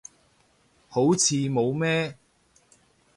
[0.87, 2.17] 好似冇咩